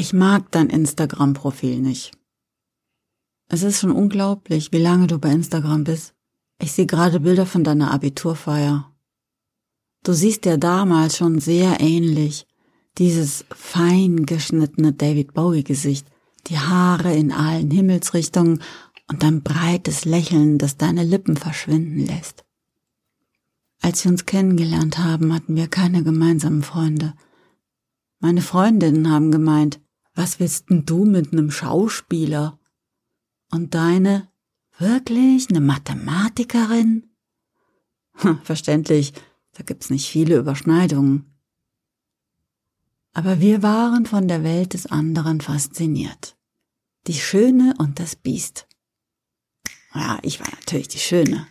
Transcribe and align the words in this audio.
Ich 0.00 0.14
mag 0.14 0.50
dein 0.50 0.70
Instagram-Profil 0.70 1.78
nicht. 1.78 2.12
Es 3.48 3.62
ist 3.62 3.80
schon 3.80 3.90
unglaublich, 3.90 4.72
wie 4.72 4.78
lange 4.78 5.06
du 5.08 5.18
bei 5.18 5.30
Instagram 5.30 5.84
bist. 5.84 6.14
Ich 6.58 6.72
sehe 6.72 6.86
gerade 6.86 7.20
Bilder 7.20 7.44
von 7.44 7.64
deiner 7.64 7.90
Abiturfeier. 7.90 8.90
Du 10.02 10.14
siehst 10.14 10.46
dir 10.46 10.56
damals 10.56 11.18
schon 11.18 11.38
sehr 11.38 11.80
ähnlich. 11.80 12.46
Dieses 12.96 13.44
fein 13.54 14.24
geschnittene 14.24 14.94
David 14.94 15.34
Bowie-Gesicht, 15.34 16.06
die 16.46 16.58
Haare 16.58 17.14
in 17.14 17.30
allen 17.30 17.70
Himmelsrichtungen 17.70 18.62
und 19.06 19.22
dein 19.22 19.42
breites 19.42 20.06
Lächeln, 20.06 20.56
das 20.56 20.78
deine 20.78 21.04
Lippen 21.04 21.36
verschwinden 21.36 22.06
lässt. 22.06 22.46
Als 23.82 24.02
wir 24.02 24.12
uns 24.12 24.24
kennengelernt 24.24 24.96
haben, 24.96 25.34
hatten 25.34 25.56
wir 25.56 25.68
keine 25.68 26.02
gemeinsamen 26.02 26.62
Freunde. 26.62 27.12
Meine 28.18 28.40
Freundinnen 28.40 29.10
haben 29.10 29.30
gemeint, 29.30 29.78
was 30.14 30.40
willst 30.40 30.70
denn 30.70 30.84
du 30.84 31.04
mit 31.04 31.32
einem 31.32 31.50
Schauspieler? 31.50 32.58
Und 33.50 33.74
deine, 33.74 34.28
wirklich 34.78 35.50
eine 35.50 35.60
Mathematikerin? 35.60 37.10
Verständlich, 38.44 39.12
da 39.52 39.62
gibt's 39.62 39.90
nicht 39.90 40.08
viele 40.08 40.36
Überschneidungen. 40.36 41.26
Aber 43.12 43.40
wir 43.40 43.62
waren 43.62 44.06
von 44.06 44.28
der 44.28 44.44
Welt 44.44 44.74
des 44.74 44.86
anderen 44.86 45.40
fasziniert. 45.40 46.36
Die 47.06 47.14
Schöne 47.14 47.74
und 47.78 47.98
das 47.98 48.14
Biest. 48.14 48.68
Ja, 49.94 50.18
ich 50.22 50.38
war 50.38 50.48
natürlich 50.50 50.88
die 50.88 50.98
Schöne. 50.98 51.48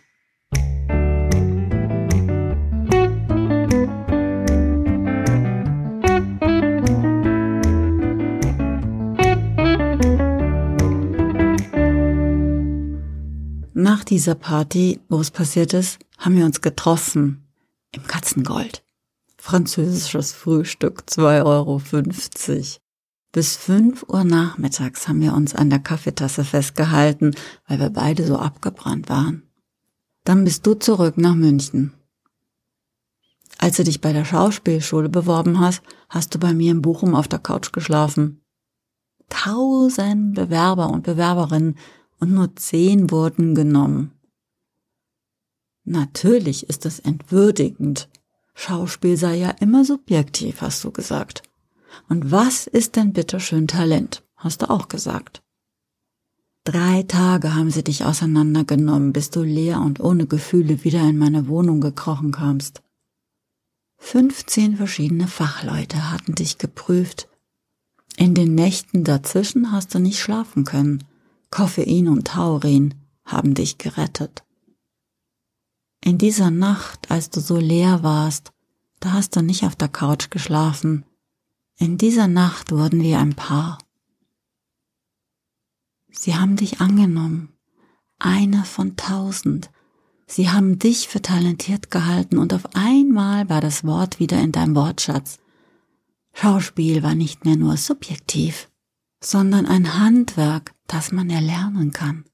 Dieser 14.10 14.34
Party, 14.34 15.00
wo 15.08 15.20
es 15.20 15.30
passiert 15.30 15.72
ist, 15.72 16.00
haben 16.18 16.36
wir 16.36 16.44
uns 16.44 16.60
getroffen. 16.60 17.46
Im 17.92 18.06
Katzengold. 18.06 18.84
Französisches 19.36 20.32
Frühstück, 20.32 21.04
2,50 21.08 21.44
Euro. 21.44 21.80
Bis 23.32 23.56
fünf 23.56 24.04
Uhr 24.08 24.24
nachmittags 24.24 25.08
haben 25.08 25.20
wir 25.20 25.34
uns 25.34 25.54
an 25.54 25.70
der 25.70 25.78
Kaffeetasse 25.78 26.44
festgehalten, 26.44 27.34
weil 27.66 27.78
wir 27.78 27.90
beide 27.90 28.26
so 28.26 28.36
abgebrannt 28.36 29.08
waren. 29.08 29.44
Dann 30.24 30.44
bist 30.44 30.66
du 30.66 30.74
zurück 30.74 31.16
nach 31.16 31.34
München. 31.34 31.94
Als 33.58 33.76
du 33.76 33.84
dich 33.84 34.00
bei 34.00 34.12
der 34.12 34.24
Schauspielschule 34.24 35.08
beworben 35.08 35.60
hast, 35.60 35.82
hast 36.08 36.34
du 36.34 36.38
bei 36.38 36.52
mir 36.52 36.72
in 36.72 36.82
Bochum 36.82 37.14
auf 37.14 37.28
der 37.28 37.38
Couch 37.38 37.72
geschlafen. 37.72 38.42
Tausend 39.28 40.34
Bewerber 40.34 40.90
und 40.90 41.04
Bewerberinnen 41.04 41.76
und 42.20 42.32
nur 42.32 42.54
zehn 42.56 43.10
wurden 43.10 43.54
genommen. 43.54 44.12
Natürlich 45.84 46.68
ist 46.68 46.86
es 46.86 47.00
entwürdigend. 47.00 48.08
Schauspiel 48.54 49.16
sei 49.16 49.36
ja 49.36 49.50
immer 49.50 49.84
subjektiv, 49.84 50.60
hast 50.60 50.84
du 50.84 50.90
gesagt. 50.90 51.42
Und 52.08 52.30
was 52.30 52.66
ist 52.66 52.96
denn 52.96 53.12
bitteschön 53.12 53.66
Talent? 53.66 54.22
Hast 54.36 54.62
du 54.62 54.70
auch 54.70 54.88
gesagt. 54.88 55.42
Drei 56.64 57.02
Tage 57.04 57.54
haben 57.54 57.70
sie 57.70 57.82
dich 57.82 58.04
auseinandergenommen, 58.04 59.12
bis 59.12 59.30
du 59.30 59.42
leer 59.42 59.80
und 59.80 59.98
ohne 59.98 60.26
Gefühle 60.26 60.84
wieder 60.84 61.00
in 61.08 61.16
meine 61.16 61.48
Wohnung 61.48 61.80
gekrochen 61.80 62.32
kamst. 62.32 62.82
Fünfzehn 63.96 64.76
verschiedene 64.76 65.26
Fachleute 65.26 66.10
hatten 66.10 66.34
dich 66.34 66.58
geprüft. 66.58 67.28
In 68.16 68.34
den 68.34 68.54
Nächten 68.54 69.04
dazwischen 69.04 69.72
hast 69.72 69.94
du 69.94 69.98
nicht 69.98 70.20
schlafen 70.20 70.64
können. 70.64 71.04
Koffein 71.50 72.08
und 72.08 72.28
Taurin 72.28 72.94
haben 73.24 73.54
dich 73.54 73.78
gerettet. 73.78 74.44
In 76.02 76.16
dieser 76.16 76.50
Nacht, 76.50 77.10
als 77.10 77.30
du 77.30 77.40
so 77.40 77.58
leer 77.58 78.02
warst, 78.02 78.52
da 79.00 79.12
hast 79.12 79.36
du 79.36 79.42
nicht 79.42 79.64
auf 79.64 79.76
der 79.76 79.88
Couch 79.88 80.30
geschlafen. 80.30 81.04
In 81.76 81.98
dieser 81.98 82.28
Nacht 82.28 82.72
wurden 82.72 83.02
wir 83.02 83.18
ein 83.18 83.34
Paar. 83.34 83.78
Sie 86.10 86.34
haben 86.36 86.56
dich 86.56 86.80
angenommen, 86.80 87.52
eine 88.18 88.64
von 88.64 88.96
tausend. 88.96 89.70
Sie 90.26 90.50
haben 90.50 90.78
dich 90.78 91.08
für 91.08 91.22
talentiert 91.22 91.90
gehalten 91.90 92.38
und 92.38 92.54
auf 92.54 92.74
einmal 92.74 93.48
war 93.48 93.60
das 93.60 93.84
Wort 93.84 94.20
wieder 94.20 94.40
in 94.40 94.52
deinem 94.52 94.76
Wortschatz. 94.76 95.38
Schauspiel 96.32 97.02
war 97.02 97.14
nicht 97.14 97.44
mehr 97.44 97.56
nur 97.56 97.76
subjektiv, 97.76 98.70
sondern 99.22 99.66
ein 99.66 99.98
Handwerk, 99.98 100.74
das 100.92 101.12
man 101.12 101.30
erlernen 101.30 101.92
kann. 101.92 102.24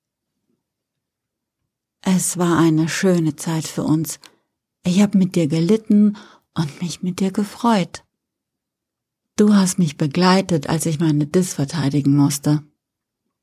Es 2.01 2.39
war 2.39 2.59
eine 2.59 2.89
schöne 2.89 3.37
Zeit 3.37 3.67
für 3.67 3.83
uns. 3.83 4.19
Ich 4.85 5.03
habe 5.03 5.19
mit 5.19 5.35
dir 5.35 5.47
gelitten 5.47 6.17
und 6.55 6.81
mich 6.81 7.03
mit 7.03 7.21
dir 7.21 7.33
gefreut. 7.33 8.05
Du 9.37 9.53
hast 9.53 9.79
mich 9.79 9.99
begleitet, 9.99 10.69
als 10.69 10.87
ich 10.87 10.99
meine 10.99 11.27
Dis 11.27 11.53
verteidigen 11.53 12.17
musste. 12.17 12.63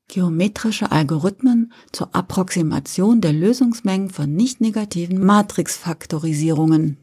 Geometrische 0.08 0.90
Algorithmen 0.90 1.72
zur 1.92 2.14
Approximation 2.14 3.20
der 3.20 3.32
Lösungsmengen 3.32 4.10
von 4.10 4.32
nicht 4.34 4.60
negativen 4.60 5.24
Matrixfaktorisierungen. 5.24 6.98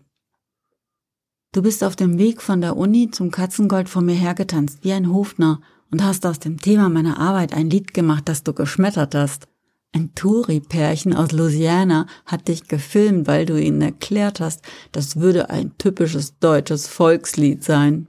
Du 1.54 1.62
bist 1.62 1.84
auf 1.84 1.96
dem 1.96 2.18
Weg 2.18 2.42
von 2.42 2.60
der 2.60 2.76
Uni 2.76 3.10
zum 3.10 3.32
Katzengold 3.32 3.88
vor 3.88 4.02
mir 4.02 4.16
hergetanzt 4.16 4.80
wie 4.84 4.92
ein 4.92 5.12
Hofner 5.12 5.62
und 5.92 6.04
hast 6.04 6.26
aus 6.26 6.40
dem 6.40 6.60
Thema 6.60 6.90
meiner 6.90 7.20
Arbeit 7.20 7.54
ein 7.54 7.70
Lied 7.70 7.94
gemacht, 7.94 8.24
das 8.28 8.44
du 8.44 8.54
geschmettert 8.54 9.14
hast. 9.14 9.48
Ein 9.94 10.16
Touri-Pärchen 10.16 11.14
aus 11.14 11.34
Louisiana 11.34 12.08
hat 12.26 12.48
dich 12.48 12.70
gefilmt, 12.70 13.28
weil 13.28 13.46
du 13.46 13.62
ihnen 13.62 13.82
erklärt 13.82 14.40
hast, 14.40 14.64
das 14.94 15.18
würde 15.18 15.50
ein 15.50 15.78
typisches 15.78 16.40
deutsches 16.40 16.88
Volkslied 16.88 17.62
sein. 17.64 18.08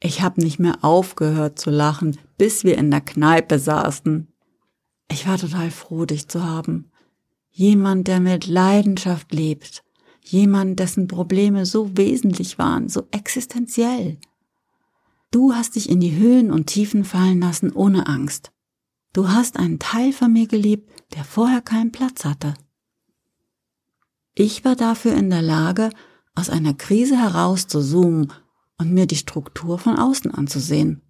Ich 0.00 0.22
habe 0.22 0.40
nicht 0.40 0.58
mehr 0.58 0.78
aufgehört 0.82 1.58
zu 1.58 1.70
lachen, 1.70 2.18
bis 2.36 2.64
wir 2.64 2.76
in 2.76 2.90
der 2.90 3.00
Kneipe 3.00 3.60
saßen. 3.60 4.26
Ich 5.10 5.26
war 5.26 5.38
total 5.38 5.70
froh, 5.70 6.04
dich 6.04 6.28
zu 6.28 6.44
haben. 6.44 6.90
Jemand, 7.50 8.08
der 8.08 8.20
mit 8.20 8.46
Leidenschaft 8.46 9.32
lebt. 9.32 9.84
Jemand, 10.24 10.78
dessen 10.78 11.08
Probleme 11.08 11.64
so 11.64 11.96
wesentlich 11.96 12.58
waren, 12.58 12.88
so 12.88 13.06
existenziell. 13.12 14.18
Du 15.30 15.54
hast 15.54 15.76
dich 15.76 15.90
in 15.90 16.00
die 16.00 16.16
Höhen 16.16 16.50
und 16.50 16.66
Tiefen 16.66 17.04
fallen 17.04 17.40
lassen 17.40 17.72
ohne 17.72 18.06
Angst. 18.06 18.50
Du 19.12 19.28
hast 19.28 19.58
einen 19.58 19.78
Teil 19.78 20.12
von 20.12 20.32
mir 20.32 20.46
geliebt, 20.46 20.90
der 21.14 21.24
vorher 21.24 21.60
keinen 21.60 21.92
Platz 21.92 22.24
hatte. 22.24 22.54
Ich 24.34 24.64
war 24.64 24.76
dafür 24.76 25.14
in 25.14 25.30
der 25.30 25.42
Lage, 25.42 25.90
aus 26.34 26.48
einer 26.48 26.72
Krise 26.72 27.18
heraus 27.18 27.66
zu 27.66 27.82
zoomen 27.82 28.32
und 28.78 28.92
mir 28.92 29.06
die 29.06 29.16
Struktur 29.16 29.78
von 29.78 29.96
außen 29.96 30.32
anzusehen. 30.32 31.02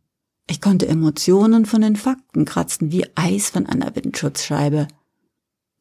Ich 0.49 0.61
konnte 0.61 0.89
Emotionen 0.89 1.67
von 1.67 1.83
den 1.83 1.97
Fakten 1.97 2.45
kratzen 2.45 2.91
wie 2.91 3.05
Eis 3.15 3.51
von 3.51 3.67
einer 3.67 3.95
Windschutzscheibe. 3.95 4.89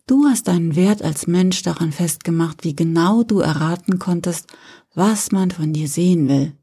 Du 0.05 0.25
hast 0.25 0.47
deinen 0.47 0.75
Wert 0.75 1.01
als 1.01 1.25
Mensch 1.25 1.63
daran 1.63 1.91
festgemacht, 1.91 2.63
wie 2.65 2.75
genau 2.75 3.23
du 3.23 3.39
erraten 3.39 3.97
konntest, 3.97 4.47
was 4.93 5.31
man 5.31 5.51
von 5.51 5.73
dir 5.73 5.87
sehen 5.87 6.27
will. 6.27 6.53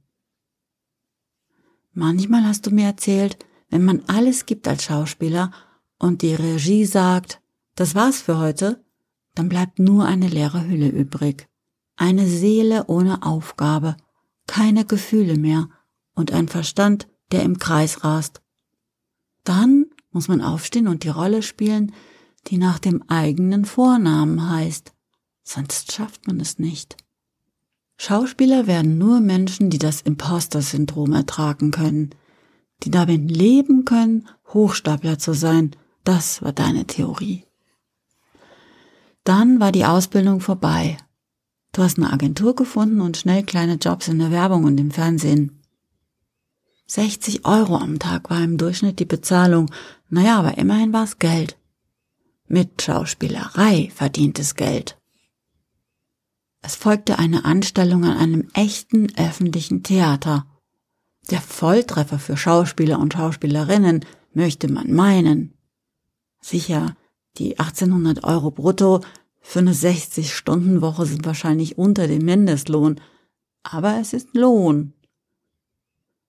Manchmal 1.94 2.44
hast 2.44 2.66
du 2.66 2.70
mir 2.72 2.86
erzählt, 2.86 3.38
wenn 3.70 3.84
man 3.84 4.02
alles 4.08 4.46
gibt 4.46 4.66
als 4.66 4.84
Schauspieler 4.84 5.52
und 5.98 6.22
die 6.22 6.34
Regie 6.34 6.84
sagt, 6.84 7.40
das 7.76 7.94
war's 7.94 8.20
für 8.20 8.38
heute, 8.38 8.84
dann 9.34 9.48
bleibt 9.48 9.78
nur 9.78 10.04
eine 10.04 10.28
leere 10.28 10.66
Hülle 10.66 10.88
übrig. 10.88 11.48
Eine 11.96 12.26
Seele 12.26 12.86
ohne 12.88 13.22
Aufgabe, 13.22 13.96
keine 14.48 14.84
Gefühle 14.84 15.38
mehr 15.38 15.68
und 16.14 16.32
ein 16.32 16.48
Verstand, 16.48 17.08
der 17.30 17.44
im 17.44 17.58
Kreis 17.58 18.02
rast. 18.02 18.42
Dann 19.44 19.86
muss 20.10 20.26
man 20.26 20.40
aufstehen 20.40 20.88
und 20.88 21.04
die 21.04 21.08
Rolle 21.08 21.42
spielen, 21.42 21.92
die 22.48 22.58
nach 22.58 22.80
dem 22.80 23.02
eigenen 23.08 23.64
Vornamen 23.64 24.50
heißt, 24.50 24.92
sonst 25.44 25.92
schafft 25.92 26.26
man 26.26 26.40
es 26.40 26.58
nicht. 26.58 26.96
Schauspieler 27.96 28.66
werden 28.66 28.98
nur 28.98 29.20
Menschen, 29.20 29.70
die 29.70 29.78
das 29.78 30.00
Imposter-Syndrom 30.02 31.12
ertragen 31.12 31.70
können, 31.70 32.10
die 32.82 32.90
damit 32.90 33.30
leben 33.30 33.84
können, 33.84 34.28
Hochstapler 34.52 35.18
zu 35.18 35.32
sein. 35.32 35.70
Das 36.02 36.42
war 36.42 36.52
deine 36.52 36.86
Theorie. 36.86 37.44
Dann 39.22 39.58
war 39.58 39.72
die 39.72 39.86
Ausbildung 39.86 40.40
vorbei. 40.40 40.98
Du 41.72 41.82
hast 41.82 41.98
eine 41.98 42.12
Agentur 42.12 42.54
gefunden 42.54 43.00
und 43.00 43.16
schnell 43.16 43.42
kleine 43.42 43.74
Jobs 43.74 44.08
in 44.08 44.18
der 44.18 44.30
Werbung 44.30 44.64
und 44.64 44.78
im 44.78 44.90
Fernsehen. 44.90 45.60
60 46.86 47.46
Euro 47.46 47.76
am 47.76 47.98
Tag 47.98 48.28
war 48.28 48.42
im 48.42 48.58
Durchschnitt 48.58 49.00
die 49.00 49.06
Bezahlung. 49.06 49.70
Naja, 50.10 50.38
aber 50.38 50.58
immerhin 50.58 50.92
war 50.92 51.04
es 51.04 51.18
Geld. 51.18 51.56
Mit 52.46 52.82
Schauspielerei 52.82 53.90
verdientes 53.94 54.54
Geld. 54.54 54.98
Es 56.66 56.76
folgte 56.76 57.18
eine 57.18 57.44
Anstellung 57.44 58.04
an 58.04 58.16
einem 58.16 58.48
echten 58.54 59.08
öffentlichen 59.18 59.82
Theater. 59.82 60.46
Der 61.30 61.42
Volltreffer 61.42 62.18
für 62.18 62.38
Schauspieler 62.38 62.98
und 63.00 63.12
Schauspielerinnen 63.12 64.06
möchte 64.32 64.72
man 64.72 64.90
meinen. 64.90 65.52
Sicher, 66.40 66.96
die 67.36 67.58
1800 67.58 68.24
Euro 68.24 68.50
brutto 68.50 69.02
für 69.42 69.58
eine 69.58 69.74
60-Stunden-Woche 69.74 71.04
sind 71.04 71.26
wahrscheinlich 71.26 71.76
unter 71.76 72.08
dem 72.08 72.24
Mindestlohn, 72.24 72.98
aber 73.62 74.00
es 74.00 74.14
ist 74.14 74.34
Lohn. 74.34 74.94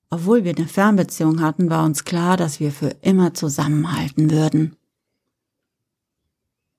Obwohl 0.10 0.44
wir 0.44 0.54
eine 0.54 0.68
Fernbeziehung 0.68 1.40
hatten, 1.40 1.70
war 1.70 1.86
uns 1.86 2.04
klar, 2.04 2.36
dass 2.36 2.60
wir 2.60 2.74
für 2.74 2.90
immer 3.02 3.34
zusammenhalten 3.34 4.30
würden. 4.32 4.76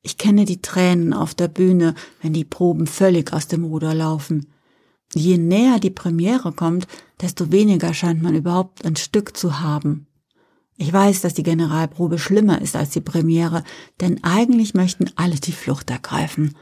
Ich 0.06 0.19
kenne 0.19 0.44
die 0.44 0.62
Tränen 0.62 1.12
auf 1.12 1.35
der 1.35 1.49
Bühne, 1.49 1.97
wenn 2.23 2.32
die 2.32 2.44
Proben 2.44 2.87
völlig 2.87 3.32
aus 3.32 3.49
dem 3.49 3.64
Ruder 3.64 3.93
laufen. 3.93 4.47
Je 5.12 5.37
näher 5.37 5.81
die 5.81 5.91
Premiere 5.91 6.53
kommt, 6.53 6.87
desto 7.20 7.50
weniger 7.50 7.93
scheint 7.93 8.23
man 8.23 8.37
überhaupt 8.37 8.87
ein 8.87 8.94
Stück 8.94 9.37
zu 9.37 9.58
haben. 9.58 10.06
Ich 10.76 10.93
weiß, 10.93 11.23
dass 11.23 11.35
die 11.35 11.43
Generalprobe 11.43 12.20
schlimmer 12.20 12.62
ist 12.62 12.76
als 12.76 12.91
die 12.91 13.00
Premiere, 13.00 13.64
denn 14.00 14.23
eigentlich 14.23 14.75
möchten 14.75 15.11
alle 15.17 15.41
die 15.41 15.50
Flucht 15.50 15.91
ergreifen. 15.91 16.55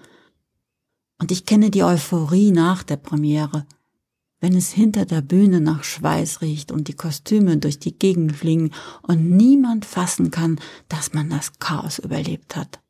Und 1.20 1.30
ich 1.30 1.44
kenne 1.44 1.70
die 1.70 1.84
Euphorie 1.84 2.50
nach 2.50 2.82
der 2.82 2.96
Premiere, 2.96 3.66
wenn 4.40 4.56
es 4.56 4.72
hinter 4.72 5.04
der 5.04 5.20
Bühne 5.20 5.60
nach 5.60 5.84
Schweiß 5.84 6.40
riecht 6.40 6.72
und 6.72 6.88
die 6.88 6.96
Kostüme 6.96 7.58
durch 7.58 7.78
die 7.78 7.98
Gegend 7.98 8.34
fliegen 8.34 8.70
und 9.02 9.28
niemand 9.28 9.84
fassen 9.84 10.30
kann, 10.30 10.58
dass 10.88 11.12
man 11.12 11.28
das 11.28 11.58
Chaos 11.58 11.98
überlebt 11.98 12.56
hat. 12.56 12.80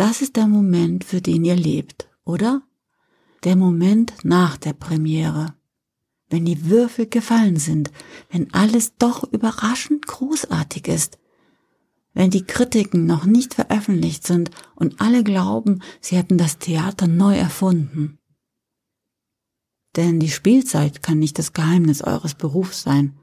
Das 0.00 0.22
ist 0.22 0.36
der 0.36 0.46
Moment, 0.46 1.04
für 1.04 1.20
den 1.20 1.44
ihr 1.44 1.56
lebt, 1.56 2.08
oder? 2.24 2.62
Der 3.44 3.56
Moment 3.56 4.14
nach 4.24 4.56
der 4.56 4.72
Premiere 4.72 5.54
wenn 6.30 6.44
die 6.44 6.70
Würfel 6.70 7.06
gefallen 7.06 7.56
sind, 7.56 7.90
wenn 8.30 8.54
alles 8.54 8.96
doch 8.96 9.30
überraschend 9.30 10.06
großartig 10.06 10.88
ist, 10.88 11.18
wenn 12.14 12.30
die 12.30 12.44
Kritiken 12.44 13.04
noch 13.04 13.24
nicht 13.24 13.54
veröffentlicht 13.54 14.26
sind 14.26 14.50
und 14.76 15.00
alle 15.00 15.22
glauben, 15.22 15.82
sie 16.00 16.16
hätten 16.16 16.38
das 16.38 16.58
Theater 16.58 17.06
neu 17.06 17.36
erfunden. 17.36 18.18
Denn 19.96 20.20
die 20.20 20.30
Spielzeit 20.30 21.02
kann 21.02 21.18
nicht 21.18 21.38
das 21.38 21.52
Geheimnis 21.52 22.02
eures 22.02 22.34
Berufs 22.34 22.82
sein. 22.82 23.18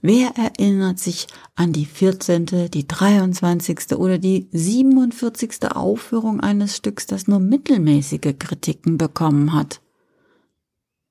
Wer 0.00 0.30
erinnert 0.36 1.00
sich 1.00 1.26
an 1.56 1.72
die 1.72 1.86
14., 1.86 2.70
die 2.70 2.86
23. 2.86 3.96
oder 3.96 4.18
die 4.18 4.48
47. 4.52 5.72
Aufführung 5.74 6.40
eines 6.40 6.76
Stücks, 6.76 7.06
das 7.06 7.26
nur 7.26 7.40
mittelmäßige 7.40 8.34
Kritiken 8.38 8.96
bekommen 8.96 9.52
hat? 9.52 9.80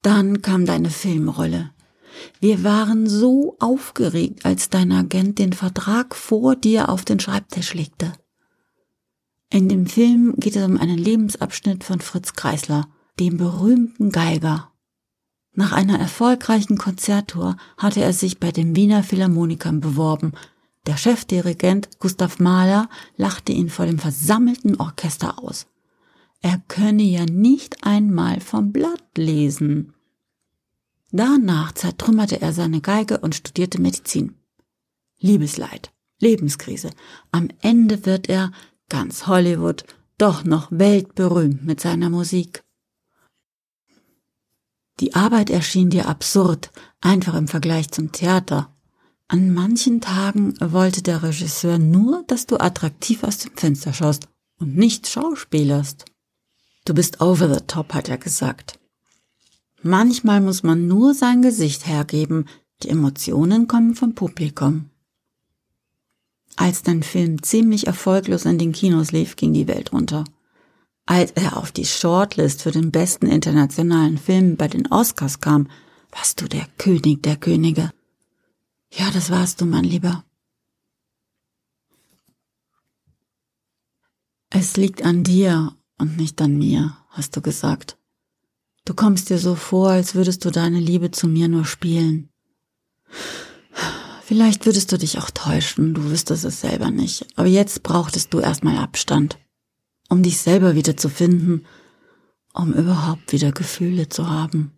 Dann 0.01 0.41
kam 0.41 0.65
deine 0.65 0.89
Filmrolle. 0.89 1.71
Wir 2.39 2.63
waren 2.63 3.07
so 3.07 3.57
aufgeregt, 3.59 4.45
als 4.45 4.69
dein 4.69 4.91
Agent 4.93 5.37
den 5.39 5.53
Vertrag 5.53 6.15
vor 6.15 6.55
dir 6.55 6.89
auf 6.89 7.03
den 7.03 7.19
Schreibtisch 7.19 7.73
legte. 7.73 8.13
In 9.49 9.67
dem 9.67 9.85
Film 9.85 10.35
geht 10.37 10.55
es 10.55 10.65
um 10.65 10.77
einen 10.77 10.97
Lebensabschnitt 10.97 11.83
von 11.83 11.99
Fritz 11.99 12.33
Kreisler, 12.33 12.87
dem 13.19 13.37
berühmten 13.37 14.11
Geiger. 14.11 14.71
Nach 15.59 15.71
einer 15.71 15.97
erfolgreichen 15.97 16.77
Konzerttour 16.77 17.57
hatte 17.77 17.99
er 17.99 18.13
sich 18.13 18.39
bei 18.39 18.51
den 18.51 18.75
Wiener 18.75 19.01
Philharmonikern 19.01 19.79
beworben. 19.79 20.33
Der 20.85 20.97
Chefdirigent 20.97 21.99
Gustav 21.99 22.37
Mahler 22.37 22.89
lachte 23.15 23.53
ihn 23.53 23.71
vor 23.71 23.87
dem 23.87 23.97
versammelten 23.97 24.79
Orchester 24.79 25.43
aus. 25.43 25.65
Er 26.41 26.61
könne 26.67 27.01
ja 27.01 27.25
nicht 27.25 27.83
einmal 27.83 28.39
vom 28.39 28.71
Blatt 28.71 29.03
lesen. 29.17 29.95
Danach 31.11 31.71
zertrümmerte 31.71 32.39
er 32.39 32.53
seine 32.53 32.79
Geige 32.79 33.17
und 33.17 33.33
studierte 33.33 33.81
Medizin. 33.81 34.35
Liebesleid, 35.17 35.91
Lebenskrise. 36.19 36.91
Am 37.31 37.47
Ende 37.63 38.05
wird 38.05 38.29
er, 38.29 38.51
ganz 38.89 39.25
Hollywood, 39.25 39.85
doch 40.19 40.43
noch 40.43 40.67
weltberühmt 40.69 41.65
mit 41.65 41.81
seiner 41.81 42.11
Musik. 42.11 42.63
Die 44.99 45.13
Arbeit 45.13 45.49
erschien 45.49 45.89
dir 45.89 46.07
absurd, 46.07 46.71
einfach 47.01 47.35
im 47.35 47.47
Vergleich 47.47 47.91
zum 47.91 48.11
Theater. 48.11 48.73
An 49.27 49.53
manchen 49.53 50.01
Tagen 50.01 50.55
wollte 50.59 51.01
der 51.03 51.21
Regisseur 51.21 51.77
nur, 51.77 52.23
dass 52.27 52.47
du 52.47 52.57
attraktiv 52.57 53.23
aus 53.23 53.39
dem 53.39 53.55
Fenster 53.55 53.93
schaust 53.93 54.27
und 54.59 54.75
nicht 54.75 55.07
schauspielerst. 55.07 56.05
Du 56.85 56.93
bist 56.93 57.21
over 57.21 57.53
the 57.53 57.61
top, 57.67 57.93
hat 57.93 58.09
er 58.09 58.17
gesagt. 58.17 58.79
Manchmal 59.83 60.41
muss 60.41 60.63
man 60.63 60.87
nur 60.87 61.13
sein 61.13 61.41
Gesicht 61.41 61.85
hergeben, 61.85 62.45
die 62.83 62.89
Emotionen 62.89 63.67
kommen 63.67 63.95
vom 63.95 64.15
Publikum. 64.15 64.89
Als 66.55 66.81
dein 66.81 67.03
Film 67.03 67.43
ziemlich 67.43 67.85
erfolglos 67.85 68.45
in 68.45 68.57
den 68.57 68.71
Kinos 68.71 69.11
lief, 69.11 69.35
ging 69.35 69.53
die 69.53 69.67
Welt 69.67 69.93
runter. 69.93 70.23
Als 71.07 71.31
er 71.31 71.55
auf 71.55 71.71
die 71.71 71.85
Shortlist 71.85 72.61
für 72.61 72.71
den 72.71 72.91
besten 72.91 73.27
internationalen 73.27 74.17
Film 74.17 74.57
bei 74.57 74.67
den 74.67 74.91
Oscars 74.91 75.39
kam, 75.39 75.69
warst 76.11 76.41
du 76.41 76.49
der 76.49 76.67
König 76.77 77.23
der 77.23 77.37
Könige. 77.37 77.91
Ja, 78.91 79.09
das 79.11 79.29
warst 79.29 79.61
du, 79.61 79.65
mein 79.65 79.85
Lieber. 79.85 80.25
Es 84.49 84.75
liegt 84.75 85.03
an 85.03 85.23
dir 85.23 85.75
und 85.97 86.17
nicht 86.17 86.41
an 86.41 86.57
mir, 86.57 86.97
hast 87.09 87.37
du 87.37 87.41
gesagt. 87.41 87.97
Du 88.83 88.93
kommst 88.93 89.29
dir 89.29 89.39
so 89.39 89.55
vor, 89.55 89.89
als 89.89 90.13
würdest 90.13 90.43
du 90.43 90.51
deine 90.51 90.79
Liebe 90.79 91.11
zu 91.11 91.27
mir 91.27 91.47
nur 91.47 91.65
spielen. 91.65 92.29
Vielleicht 94.23 94.65
würdest 94.65 94.91
du 94.91 94.97
dich 94.97 95.19
auch 95.19 95.29
täuschen, 95.29 95.93
du 95.93 96.03
wüsstest 96.09 96.43
es 96.43 96.59
selber 96.59 96.91
nicht. 96.91 97.27
Aber 97.37 97.47
jetzt 97.47 97.83
brauchtest 97.83 98.33
du 98.33 98.41
erstmal 98.41 98.77
Abstand, 98.77 99.37
um 100.09 100.23
dich 100.23 100.37
selber 100.39 100.75
wieder 100.75 100.97
zu 100.97 101.09
finden, 101.09 101.65
um 102.53 102.73
überhaupt 102.73 103.31
wieder 103.31 103.51
Gefühle 103.51 104.09
zu 104.09 104.29
haben. 104.29 104.71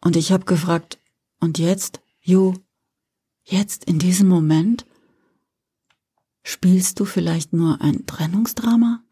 Und 0.00 0.16
ich 0.16 0.32
habe 0.32 0.44
gefragt, 0.44 0.98
und 1.40 1.58
jetzt, 1.58 2.00
Jo, 2.22 2.54
jetzt 3.44 3.84
in 3.84 3.98
diesem 3.98 4.28
Moment? 4.28 4.86
Spielst 6.42 7.00
du 7.00 7.04
vielleicht 7.04 7.52
nur 7.52 7.80
ein 7.80 8.06
Trennungsdrama? 8.06 9.02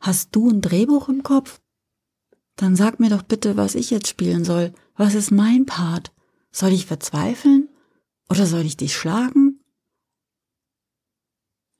Hast 0.00 0.34
du 0.34 0.50
ein 0.50 0.60
Drehbuch 0.60 1.08
im 1.08 1.22
Kopf? 1.22 1.60
Dann 2.56 2.76
sag 2.76 3.00
mir 3.00 3.10
doch 3.10 3.22
bitte, 3.22 3.56
was 3.56 3.74
ich 3.74 3.90
jetzt 3.90 4.08
spielen 4.08 4.44
soll. 4.44 4.72
Was 4.96 5.14
ist 5.14 5.30
mein 5.30 5.66
Part? 5.66 6.12
Soll 6.50 6.72
ich 6.72 6.86
verzweifeln? 6.86 7.68
Oder 8.28 8.46
soll 8.46 8.62
ich 8.62 8.76
dich 8.76 8.96
schlagen? 8.96 9.60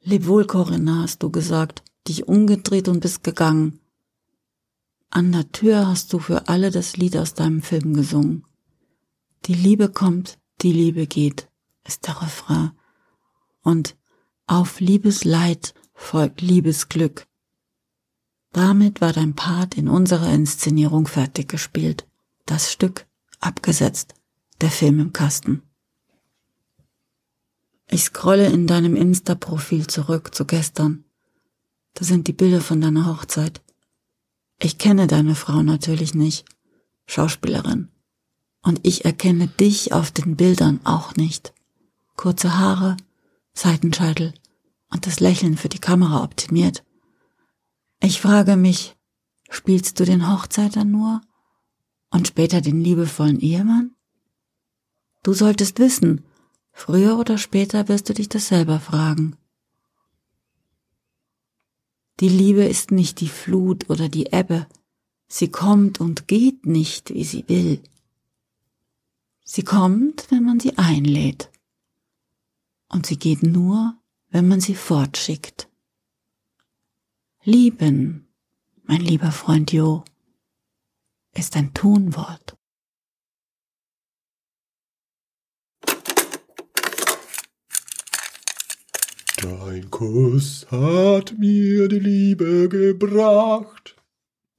Leb 0.00 0.26
wohl, 0.26 0.46
Corinna, 0.46 1.02
hast 1.02 1.22
du 1.22 1.30
gesagt, 1.30 1.82
dich 2.08 2.28
umgedreht 2.28 2.88
und 2.88 3.00
bist 3.00 3.24
gegangen. 3.24 3.80
An 5.10 5.32
der 5.32 5.50
Tür 5.52 5.86
hast 5.86 6.12
du 6.12 6.18
für 6.18 6.48
alle 6.48 6.70
das 6.70 6.96
Lied 6.96 7.16
aus 7.16 7.34
deinem 7.34 7.62
Film 7.62 7.94
gesungen. 7.94 8.44
Die 9.44 9.54
Liebe 9.54 9.88
kommt, 9.90 10.38
die 10.62 10.72
Liebe 10.72 11.06
geht, 11.06 11.50
ist 11.86 12.06
der 12.06 12.22
Refrain. 12.22 12.72
Und 13.62 13.96
auf 14.46 14.80
Liebesleid 14.80 15.74
folgt 15.94 16.40
Liebesglück. 16.40 17.26
Damit 18.52 19.00
war 19.00 19.12
dein 19.12 19.34
Part 19.34 19.76
in 19.76 19.88
unserer 19.88 20.32
Inszenierung 20.32 21.06
fertig 21.06 21.48
gespielt. 21.48 22.06
Das 22.46 22.70
Stück 22.72 23.06
abgesetzt. 23.40 24.14
Der 24.60 24.70
Film 24.70 25.00
im 25.00 25.12
Kasten. 25.12 25.62
Ich 27.88 28.04
scrolle 28.04 28.46
in 28.46 28.66
deinem 28.66 28.94
Insta-Profil 28.94 29.86
zurück 29.86 30.34
zu 30.34 30.44
gestern. 30.44 31.04
Da 31.94 32.04
sind 32.04 32.26
die 32.28 32.32
Bilder 32.32 32.60
von 32.60 32.80
deiner 32.80 33.06
Hochzeit. 33.06 33.62
Ich 34.58 34.78
kenne 34.78 35.06
deine 35.06 35.34
Frau 35.34 35.62
natürlich 35.62 36.14
nicht. 36.14 36.44
Schauspielerin. 37.06 37.88
Und 38.62 38.80
ich 38.86 39.04
erkenne 39.04 39.48
dich 39.48 39.92
auf 39.92 40.10
den 40.10 40.36
Bildern 40.36 40.80
auch 40.84 41.16
nicht. 41.16 41.52
Kurze 42.16 42.58
Haare, 42.58 42.96
Seitenscheitel 43.54 44.34
und 44.90 45.06
das 45.06 45.20
Lächeln 45.20 45.56
für 45.56 45.68
die 45.68 45.80
Kamera 45.80 46.22
optimiert. 46.22 46.84
Ich 48.00 48.20
frage 48.20 48.56
mich, 48.56 48.96
spielst 49.50 49.98
du 49.98 50.04
den 50.04 50.30
Hochzeiter 50.32 50.84
nur 50.84 51.20
und 52.10 52.28
später 52.28 52.60
den 52.60 52.82
liebevollen 52.82 53.40
Ehemann? 53.40 53.94
Du 55.22 55.32
solltest 55.32 55.78
wissen, 55.78 56.24
früher 56.72 57.18
oder 57.18 57.38
später 57.38 57.88
wirst 57.88 58.08
du 58.08 58.14
dich 58.14 58.28
das 58.28 58.48
selber 58.48 58.80
fragen. 58.80 59.36
Die 62.22 62.28
Liebe 62.28 62.62
ist 62.62 62.92
nicht 62.92 63.18
die 63.18 63.26
Flut 63.26 63.90
oder 63.90 64.08
die 64.08 64.26
Ebbe, 64.26 64.68
sie 65.26 65.50
kommt 65.50 66.00
und 66.00 66.28
geht 66.28 66.66
nicht, 66.66 67.12
wie 67.12 67.24
sie 67.24 67.48
will. 67.48 67.82
Sie 69.42 69.64
kommt, 69.64 70.30
wenn 70.30 70.44
man 70.44 70.60
sie 70.60 70.78
einlädt, 70.78 71.50
und 72.88 73.06
sie 73.06 73.18
geht 73.18 73.42
nur, 73.42 73.96
wenn 74.28 74.46
man 74.46 74.60
sie 74.60 74.76
fortschickt. 74.76 75.68
Lieben, 77.42 78.28
mein 78.84 79.00
lieber 79.00 79.32
Freund 79.32 79.72
Jo, 79.72 80.04
ist 81.34 81.56
ein 81.56 81.74
Tunwort. 81.74 82.56
Dein 89.42 89.90
Kuss 89.90 90.68
hat 90.70 91.36
mir 91.36 91.88
die 91.88 91.98
Liebe 91.98 92.68
gebracht. 92.68 93.96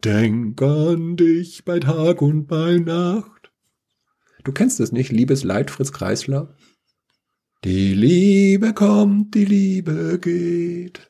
Denk 0.04 0.62
an 0.62 1.16
dich 1.16 1.64
bei 1.64 1.80
Tag 1.80 2.22
und 2.22 2.48
bei 2.48 2.80
Nacht. 2.80 3.54
Du 4.44 4.52
kennst 4.52 4.82
es 4.82 4.92
nicht, 4.92 5.10
Liebes 5.10 5.46
Leid, 5.46 5.72
Fritz 5.72 5.94
Kreisler? 5.94 6.58
Die 7.64 7.94
Liebe 7.94 8.74
kommt, 8.74 9.36
die 9.36 9.46
Liebe 9.46 10.20
geht. 10.20 11.10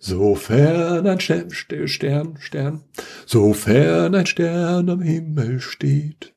Sofern 0.00 1.06
ein 1.06 1.20
Stern, 1.20 1.52
Stern, 1.52 2.38
Stern, 2.40 2.82
sofern 3.24 4.16
ein 4.16 4.26
Stern 4.26 4.90
am 4.90 5.00
Himmel 5.00 5.60
steht. 5.60 6.34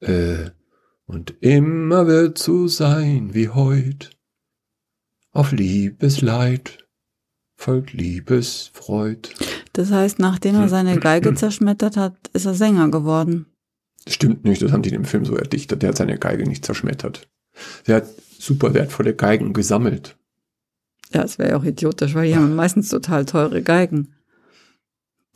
Äh, 0.00 0.50
und 1.06 1.34
immer 1.40 2.06
wird 2.06 2.36
so 2.36 2.68
sein 2.68 3.32
wie 3.32 3.48
heut. 3.48 4.10
Auf 5.32 5.52
Liebesleid 5.52 6.86
folgt 7.54 7.94
Liebesfreud. 7.94 9.34
Das 9.72 9.90
heißt, 9.90 10.18
nachdem 10.18 10.56
er 10.56 10.68
seine 10.68 10.98
Geige 10.98 11.32
zerschmettert 11.34 11.96
hat, 11.96 12.28
ist 12.34 12.44
er 12.44 12.52
Sänger 12.52 12.90
geworden. 12.90 13.46
Stimmt 14.06 14.44
nicht, 14.44 14.60
das 14.60 14.72
haben 14.72 14.82
die 14.82 14.90
in 14.90 14.96
dem 14.96 15.04
Film 15.06 15.24
so 15.24 15.34
erdichtet. 15.34 15.82
Der 15.82 15.90
hat 15.90 15.96
seine 15.96 16.18
Geige 16.18 16.46
nicht 16.46 16.66
zerschmettert. 16.66 17.30
Der 17.86 17.96
hat 17.96 18.06
super 18.38 18.74
wertvolle 18.74 19.14
Geigen 19.14 19.54
gesammelt. 19.54 20.18
Ja, 21.14 21.22
es 21.22 21.38
wäre 21.38 21.50
ja 21.50 21.56
auch 21.56 21.64
idiotisch, 21.64 22.14
weil 22.14 22.28
die 22.28 22.36
haben 22.36 22.54
meistens 22.54 22.90
total 22.90 23.24
teure 23.24 23.62
Geigen. 23.62 24.14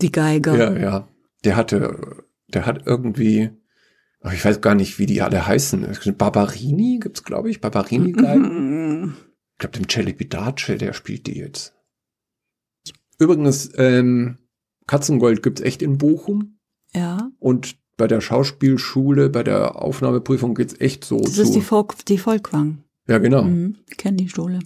Die 0.03 0.13
Geiger. 0.13 0.57
Ja, 0.57 0.77
ja. 0.77 1.09
Der 1.45 1.57
hatte, 1.57 2.25
der 2.49 2.67
hat 2.67 2.87
irgendwie, 2.87 3.51
ich 4.31 4.45
weiß 4.45 4.61
gar 4.61 4.75
nicht, 4.75 4.99
wie 4.99 5.07
die 5.07 5.23
alle 5.23 5.47
heißen. 5.47 5.87
Barbarini 6.19 6.99
gibt's, 6.99 7.25
glaube 7.25 7.49
ich, 7.49 7.63
Barbarini-Geigen. 7.63 9.17
ich 9.57 9.59
glaube, 9.61 9.79
dem 9.79 9.89
Celibidace, 9.89 10.77
der 10.79 10.93
spielt 10.93 11.27
die 11.27 11.39
jetzt. 11.39 11.75
Übrigens, 13.19 13.71
ähm, 13.77 14.37
Katzengold 14.87 15.43
gibt's 15.43 15.63
echt 15.63 15.81
in 15.81 15.97
Bochum. 15.97 16.59
Ja. 16.95 17.31
Und 17.39 17.77
bei 17.97 18.07
der 18.07 18.21
Schauspielschule, 18.21 19.31
bei 19.31 19.43
der 19.43 19.81
Aufnahmeprüfung 19.81 20.55
geht's 20.55 20.79
echt 20.79 21.05
so 21.05 21.21
Das 21.21 21.35
zu. 21.35 21.43
ist 21.43 21.55
die, 21.55 21.63
Volk, 21.63 22.05
die 22.05 22.19
Volkwang. 22.19 22.85
ja, 23.09 23.17
genau. 23.17 23.45
Mhm. 23.45 23.77
Ich 23.89 23.97
kenne 23.97 24.19
die 24.19 24.29
Schule. 24.29 24.59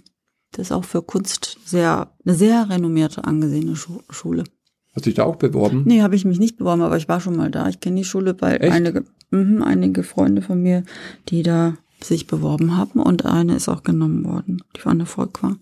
Das 0.51 0.67
ist 0.67 0.71
auch 0.73 0.83
für 0.83 1.01
Kunst 1.01 1.57
sehr, 1.63 2.13
eine 2.25 2.35
sehr 2.35 2.69
renommierte, 2.69 3.23
angesehene 3.23 3.77
Schu 3.77 4.01
Schule. 4.09 4.43
Hast 4.93 5.05
du 5.05 5.09
dich 5.09 5.15
da 5.15 5.23
auch 5.23 5.37
beworben? 5.37 5.83
Nee, 5.85 6.01
habe 6.01 6.17
ich 6.17 6.25
mich 6.25 6.37
nicht 6.39 6.57
beworben, 6.57 6.81
aber 6.81 6.97
ich 6.97 7.07
war 7.07 7.21
schon 7.21 7.37
mal 7.37 7.49
da. 7.49 7.69
Ich 7.69 7.79
kenne 7.79 7.95
die 7.95 8.03
Schule, 8.03 8.35
weil 8.41 8.61
Echt? 8.61 8.73
einige, 8.73 9.05
mhm, 9.29 9.63
einige 9.63 10.03
Freunde 10.03 10.41
von 10.41 10.61
mir, 10.61 10.83
die 11.29 11.43
da 11.43 11.77
sich 12.03 12.27
beworben 12.27 12.77
haben 12.77 12.99
und 12.99 13.25
eine 13.25 13.55
ist 13.55 13.69
auch 13.69 13.83
genommen 13.83 14.25
worden, 14.25 14.63
die 14.75 14.81
von 14.81 14.97
der 14.97 15.07
Volk 15.07 15.41
war. 15.43 15.57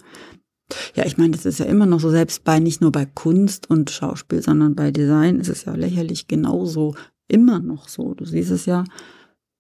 Ja, 0.96 1.06
ich 1.06 1.18
meine, 1.18 1.32
das 1.32 1.46
ist 1.46 1.60
ja 1.60 1.66
immer 1.66 1.86
noch 1.86 2.00
so, 2.00 2.10
selbst 2.10 2.44
bei, 2.44 2.60
nicht 2.60 2.82
nur 2.82 2.92
bei 2.92 3.06
Kunst 3.06 3.70
und 3.70 3.90
Schauspiel, 3.90 4.42
sondern 4.42 4.76
bei 4.76 4.92
Design 4.92 5.40
ist 5.40 5.50
es 5.50 5.66
ja 5.66 5.74
lächerlich 5.74 6.28
genauso, 6.28 6.96
immer 7.28 7.60
noch 7.60 7.88
so. 7.88 8.14
Du 8.14 8.26
siehst 8.26 8.52
es 8.52 8.66
ja, 8.66 8.84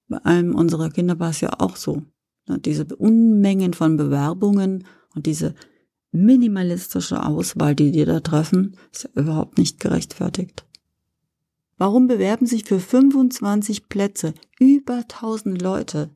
bei 0.07 0.23
einem 0.25 0.55
unserer 0.55 0.89
Kinder 0.89 1.19
war 1.19 1.29
es 1.31 1.41
ja 1.41 1.51
auch 1.59 1.75
so. 1.75 2.03
Ne, 2.47 2.59
Diese 2.59 2.85
Unmengen 2.95 3.73
von 3.73 3.97
Bewerbungen 3.97 4.85
und 5.15 5.25
diese 5.25 5.55
minimalistische 6.11 7.23
Auswahl, 7.23 7.75
die 7.75 7.91
die 7.91 8.05
da 8.05 8.19
treffen, 8.19 8.75
ist 8.91 9.03
ja 9.03 9.21
überhaupt 9.21 9.57
nicht 9.57 9.79
gerechtfertigt. 9.79 10.65
Warum 11.77 12.07
bewerben 12.07 12.45
sich 12.45 12.65
für 12.65 12.79
25 12.79 13.87
Plätze 13.87 14.33
über 14.59 14.97
1000 14.97 15.61
Leute? 15.61 16.09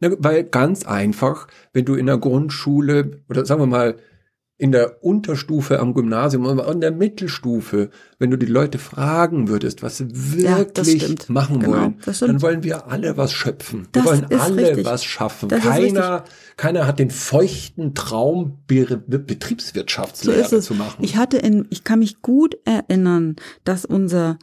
Na, 0.00 0.10
weil 0.18 0.44
ganz 0.44 0.84
einfach, 0.86 1.46
wenn 1.72 1.84
du 1.84 1.94
in 1.94 2.06
der 2.06 2.18
Grundschule 2.18 3.22
oder 3.28 3.44
sagen 3.44 3.60
wir 3.62 3.66
mal 3.66 3.96
in 4.60 4.72
der 4.72 5.04
Unterstufe 5.04 5.78
am 5.78 5.94
Gymnasium 5.94 6.44
oder 6.44 6.68
in 6.72 6.80
der 6.80 6.90
Mittelstufe, 6.90 7.90
wenn 8.18 8.30
du 8.32 8.36
die 8.36 8.46
Leute 8.46 8.78
fragen 8.78 9.46
würdest, 9.46 9.84
was 9.84 9.98
sie 9.98 10.08
Ja, 10.38 10.58
wirklich 10.58 11.04
stimmt. 11.04 11.30
machen 11.30 11.60
Genau, 11.60 11.72
wollen, 11.76 11.96
dann 12.20 12.42
wollen 12.42 12.64
wir 12.64 12.88
alle 12.88 13.16
was 13.16 13.32
schöpfen. 13.32 13.86
Das 13.92 14.04
wir 14.04 14.10
wollen 14.10 14.26
alle 14.40 14.68
richtig. 14.70 14.84
was 14.84 15.04
schaffen. 15.04 15.48
Das 15.48 15.60
Keiner, 15.60 16.24
keiner 16.56 16.88
hat 16.88 16.98
den 16.98 17.10
feuchten 17.12 17.94
Traum, 17.94 18.58
Be 18.66 18.84
So 18.88 18.96
Betriebswirtschaftslehre 19.18 20.56
es. 20.56 20.64
zu 20.64 20.74
machen. 20.74 21.04
Ich 21.04 21.16
hatte 21.16 21.38
in, 21.38 21.66
ich 21.70 21.84
kann 21.84 22.00
mich 22.00 22.20
gut 22.20 22.58
erinnern, 22.64 23.36
dass 23.62 23.84
unser, 23.84 24.38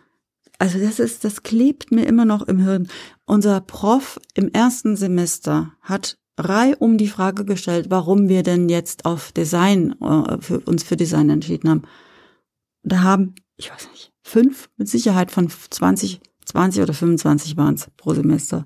also 0.59 0.79
das 0.79 0.99
ist, 0.99 1.23
das 1.23 1.43
klebt 1.43 1.91
mir 1.91 2.05
immer 2.05 2.25
noch 2.25 2.43
im 2.43 2.59
Hirn. 2.59 2.87
Unser 3.25 3.61
Prof 3.61 4.19
im 4.33 4.51
ersten 4.51 4.95
Semester 4.95 5.73
hat 5.81 6.17
reihum 6.37 6.97
die 6.97 7.07
Frage 7.07 7.45
gestellt, 7.45 7.87
warum 7.89 8.29
wir 8.29 8.43
denn 8.43 8.69
jetzt 8.69 9.05
auf 9.05 9.31
Design, 9.31 9.95
äh, 10.01 10.37
für 10.41 10.59
uns 10.61 10.83
für 10.83 10.97
Design 10.97 11.29
entschieden 11.29 11.69
haben. 11.69 11.83
Da 12.83 13.01
haben, 13.01 13.35
ich 13.57 13.71
weiß 13.71 13.89
nicht, 13.91 14.11
fünf 14.23 14.69
mit 14.77 14.89
Sicherheit 14.89 15.31
von 15.31 15.49
20, 15.49 16.19
20 16.45 16.83
oder 16.83 16.93
25 16.93 17.57
waren 17.57 17.75
es 17.75 17.89
pro 17.97 18.13
Semester, 18.13 18.65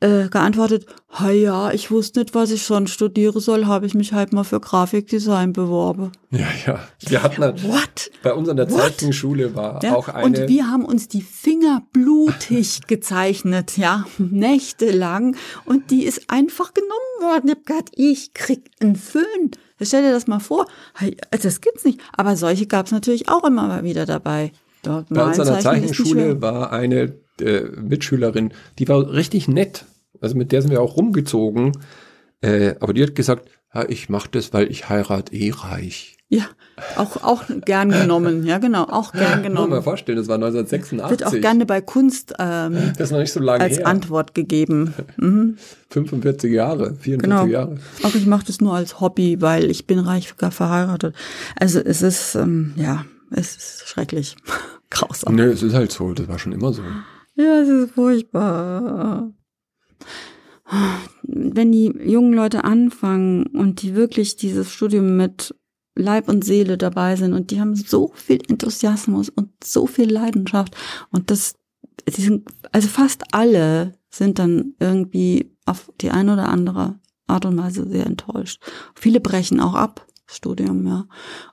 äh, 0.00 0.28
geantwortet, 0.28 0.86
ha 1.10 1.30
ja, 1.30 1.72
ich 1.72 1.90
wusste 1.90 2.20
nicht, 2.20 2.34
was 2.34 2.50
ich 2.50 2.62
schon 2.62 2.86
studieren 2.86 3.38
soll, 3.40 3.66
habe 3.66 3.84
ich 3.86 3.94
mich 3.94 4.12
halt 4.14 4.32
mal 4.32 4.44
für 4.44 4.58
Grafikdesign 4.60 5.52
beworben. 5.52 6.12
ja, 6.30 6.46
ja. 6.66 6.78
Wir 7.00 7.22
hatten 7.22 7.42
eine, 7.42 7.62
What? 7.64 8.10
bei 8.22 8.32
uns 8.32 8.48
an 8.48 8.56
der? 8.56 8.68
Zeichenschule 8.68 9.54
war 9.54 9.82
Ja, 9.84 9.94
auch 9.96 10.08
eine. 10.08 10.24
und 10.24 10.48
wir 10.48 10.70
haben 10.70 10.84
uns 10.86 11.08
die 11.08 11.20
Finger 11.22 11.82
blutig 11.92 12.80
gezeichnet, 12.86 13.76
ja, 13.76 14.04
nächtelang. 14.18 15.36
Und 15.64 15.90
die 15.90 16.04
ist 16.04 16.30
einfach 16.30 16.72
genommen 16.74 16.90
worden. 17.20 17.48
Ich 17.48 17.54
hab 17.56 17.66
gedacht, 17.66 17.90
ich 17.94 18.34
krieg 18.34 18.70
einen 18.80 18.96
Föhn. 18.96 19.50
Stell 19.82 20.02
dir 20.02 20.12
das 20.12 20.26
mal 20.26 20.40
vor. 20.40 20.66
Das 21.30 21.60
gibt's 21.60 21.84
nicht. 21.84 22.00
Aber 22.16 22.36
solche 22.36 22.66
gab's 22.66 22.90
natürlich 22.92 23.28
auch 23.28 23.44
immer 23.44 23.66
mal 23.66 23.84
wieder 23.84 24.06
dabei. 24.06 24.52
Dort 24.82 25.08
Bei 25.10 25.24
uns 25.26 25.38
an 25.38 25.46
der 25.46 25.60
Zeichenschule 25.60 26.40
war 26.40 26.72
eine 26.72 27.14
äh, 27.40 27.62
Mitschülerin, 27.82 28.52
die 28.78 28.88
war 28.88 29.10
richtig 29.12 29.46
nett. 29.48 29.84
Also 30.20 30.36
mit 30.36 30.52
der 30.52 30.62
sind 30.62 30.70
wir 30.70 30.80
auch 30.82 30.96
rumgezogen. 30.96 31.72
Äh, 32.42 32.74
aber 32.80 32.92
die 32.94 33.02
hat 33.02 33.14
gesagt, 33.14 33.48
ja, 33.74 33.84
ich 33.88 34.08
mache 34.08 34.28
das, 34.32 34.52
weil 34.52 34.70
ich 34.70 34.88
heirat 34.88 35.32
eh 35.32 35.52
reich. 35.54 36.16
Ja, 36.32 36.44
auch, 36.96 37.24
auch 37.24 37.42
gern 37.64 37.90
genommen. 37.90 38.46
Ja, 38.46 38.58
genau, 38.58 38.84
auch 38.84 39.10
gern 39.12 39.24
Kann 39.24 39.30
man 39.42 39.42
genommen. 39.42 39.82
vorstellen, 39.82 40.16
das 40.16 40.28
war 40.28 40.36
1986. 40.36 41.10
Wird 41.10 41.26
auch 41.26 41.40
gerne 41.40 41.66
bei 41.66 41.80
Kunst 41.80 42.34
ähm, 42.38 42.92
das 42.96 43.08
ist 43.08 43.10
noch 43.10 43.18
nicht 43.18 43.32
so 43.32 43.40
lange 43.40 43.64
als 43.64 43.78
her. 43.78 43.86
Antwort 43.88 44.32
gegeben. 44.34 44.94
Mhm. 45.16 45.56
45 45.90 46.52
Jahre, 46.52 46.94
44 46.94 47.20
Genau. 47.22 47.46
Jahre. 47.46 47.78
Auch 48.04 48.14
ich 48.14 48.26
mache 48.26 48.46
das 48.46 48.60
nur 48.60 48.74
als 48.76 49.00
Hobby, 49.00 49.40
weil 49.40 49.70
ich 49.72 49.88
bin 49.88 49.98
reich 49.98 50.36
gar 50.36 50.52
verheiratet. 50.52 51.16
Also 51.58 51.80
es 51.80 52.00
ist, 52.00 52.36
ähm, 52.36 52.74
ja, 52.76 53.04
es 53.32 53.56
ist 53.56 53.88
schrecklich. 53.88 54.36
Grausam. 54.90 55.34
Nee, 55.34 55.42
es 55.42 55.64
ist 55.64 55.74
halt 55.74 55.90
so, 55.90 56.12
das 56.12 56.28
war 56.28 56.38
schon 56.38 56.52
immer 56.52 56.72
so. 56.72 56.82
Ja, 57.34 57.60
es 57.60 57.68
ist 57.68 57.92
furchtbar. 57.94 59.30
Wenn 61.22 61.72
die 61.72 61.92
jungen 62.04 62.32
Leute 62.32 62.64
anfangen 62.64 63.46
und 63.46 63.82
die 63.82 63.94
wirklich 63.94 64.36
dieses 64.36 64.72
Studium 64.72 65.16
mit 65.16 65.54
Leib 65.96 66.28
und 66.28 66.44
Seele 66.44 66.78
dabei 66.78 67.16
sind 67.16 67.32
und 67.32 67.50
die 67.50 67.60
haben 67.60 67.74
so 67.74 68.12
viel 68.14 68.40
Enthusiasmus 68.48 69.28
und 69.28 69.50
so 69.62 69.86
viel 69.86 70.10
Leidenschaft 70.10 70.76
und 71.10 71.30
das, 71.30 71.54
die 72.08 72.22
sind, 72.22 72.48
also 72.72 72.88
fast 72.88 73.34
alle 73.34 73.92
sind 74.08 74.38
dann 74.38 74.74
irgendwie 74.78 75.56
auf 75.66 75.92
die 76.00 76.10
eine 76.10 76.32
oder 76.32 76.48
andere 76.48 76.98
Art 77.26 77.44
und 77.44 77.56
Weise 77.58 77.88
sehr 77.88 78.06
enttäuscht. 78.06 78.62
Viele 78.94 79.20
brechen 79.20 79.60
auch 79.60 79.74
ab, 79.74 80.06
Studium, 80.32 80.86
ja. 80.86 81.06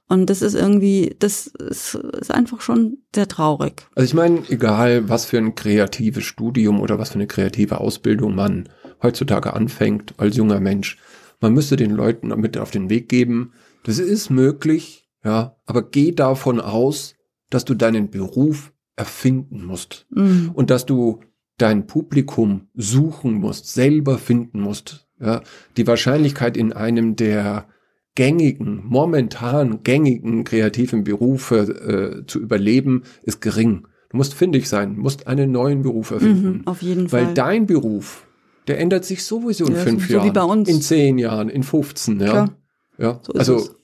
Und 0.08 0.30
das 0.30 0.42
ist 0.42 0.54
irgendwie, 0.54 1.16
das 1.20 1.48
ist, 1.48 1.96
ist 1.96 2.32
einfach 2.32 2.62
schon 2.62 2.98
sehr 3.14 3.28
traurig. 3.28 3.88
Also 3.96 4.06
ich 4.06 4.14
meine, 4.14 4.42
egal 4.50 5.10
was 5.10 5.26
für 5.26 5.38
ein 5.38 5.56
kreatives 5.56 6.24
Studium 6.24 6.80
oder 6.80 6.98
was 7.00 7.10
für 7.10 7.16
eine 7.16 7.28
kreative 7.28 7.80
Ausbildung 7.80 8.36
man 8.36 8.70
heutzutage 9.02 9.54
anfängt 9.54 10.14
als 10.18 10.38
junger 10.38 10.60
Mensch, 10.60 10.98
man 11.40 11.54
müsste 11.54 11.76
den 11.76 11.92
Leuten 11.92 12.30
mit 12.40 12.58
auf 12.58 12.72
den 12.72 12.90
Weg 12.90 13.10
geben, 13.10 13.54
das 13.84 14.00
ist 14.00 14.30
möglich, 14.30 15.08
ja, 15.24 15.56
aber 15.66 15.84
geh 15.84 16.12
davon 16.12 16.60
aus, 16.60 17.16
dass 17.50 17.64
du 17.66 17.74
deinen 17.74 18.10
Beruf 18.10 18.74
erfinden 18.96 19.64
musst 19.66 20.06
Mhm. 20.10 20.52
und 20.54 20.70
dass 20.70 20.86
du 20.86 21.22
dein 21.58 21.88
Publikum 21.88 22.68
suchen 22.76 23.34
musst, 23.34 23.74
selber 23.74 24.18
finden 24.18 24.62
musst. 24.62 25.08
Ja, 25.20 25.42
die 25.78 25.88
Wahrscheinlichkeit 25.88 26.56
in 26.58 26.74
einem 26.74 27.16
der 27.16 27.68
gängigen, 28.18 28.82
momentan 28.84 29.84
gängigen 29.84 30.44
kreativen 30.44 31.04
Berufe 31.04 31.58
äh, 32.24 32.26
zu 32.26 32.40
überleben, 32.40 33.04
ist 33.22 33.42
gering. 33.42 33.88
Du 34.10 34.18
musst 34.18 34.34
findig 34.34 34.68
sein, 34.68 34.98
musst 34.98 35.28
einen 35.28 35.52
neuen 35.52 35.84
Beruf 35.84 36.10
erfinden. 36.12 36.58
Mhm, 36.60 36.68
auf 36.68 36.82
jeden 36.82 37.12
Weil 37.12 37.26
Fall. 37.26 37.34
dein 37.36 37.68
Beruf, 37.68 38.26
der 38.68 38.80
ändert 38.80 39.06
sich 39.06 39.24
sowieso 39.24 39.66
in 39.68 39.76
Ja, 39.76 39.80
fünf 39.82 40.04
so 40.04 40.10
wie 40.10 40.14
Jahren. 40.14 40.34
bei 40.34 40.44
uns. 40.44 40.68
In 40.68 40.82
zehn 40.82 41.20
Jahren, 41.20 41.50
in 41.50 41.62
15, 41.62 42.20
ja. 42.20 42.26
Klar. 42.32 42.50
Ja, 42.98 43.20
So 43.22 43.34
ist 43.34 43.40
also 43.40 43.56
es. 43.58 43.76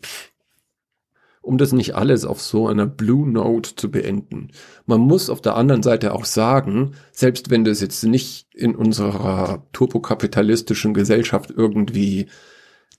um 1.43 1.59
das 1.59 1.71
nicht 1.71 1.93
alles 1.93 2.25
auf 2.25 2.41
so 2.41 2.67
einer 2.67 2.87
Blue 2.87 3.29
Note 3.29 3.75
zu 3.75 3.91
beenden. 3.91 4.47
Man 4.87 5.01
muss 5.01 5.29
auf 5.29 5.41
der 5.41 5.55
anderen 5.55 5.83
Seite 5.83 6.15
auch 6.15 6.25
sagen, 6.25 6.93
selbst 7.11 7.51
wenn 7.51 7.63
das 7.65 7.81
jetzt 7.81 8.03
nicht 8.03 8.47
in 8.55 8.73
unserer 8.75 9.67
turbokapitalistischen 9.73 10.95
Gesellschaft 10.95 11.51
irgendwie 11.55 12.25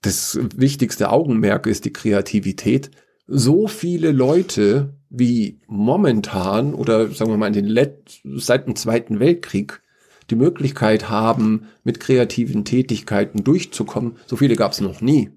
das 0.04 0.38
wichtigste 0.54 1.10
Augenmerk 1.10 1.66
ist 1.66 1.84
die 1.84 1.92
Kreativität. 1.92 2.90
So 3.26 3.68
viele 3.68 4.12
Leute 4.12 4.94
wie 5.08 5.60
momentan 5.66 6.74
oder 6.74 7.08
sagen 7.08 7.30
wir 7.30 7.36
mal 7.36 7.46
in 7.46 7.52
den 7.52 7.66
Let 7.66 8.20
seit 8.24 8.66
dem 8.66 8.76
Zweiten 8.76 9.20
Weltkrieg 9.20 9.80
die 10.30 10.36
Möglichkeit 10.36 11.08
haben, 11.08 11.68
mit 11.84 12.00
kreativen 12.00 12.64
Tätigkeiten 12.64 13.44
durchzukommen, 13.44 14.16
so 14.26 14.36
viele 14.36 14.56
gab 14.56 14.72
es 14.72 14.80
noch 14.80 15.00
nie. 15.00 15.30